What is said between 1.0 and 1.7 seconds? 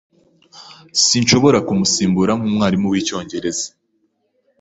Sinshobora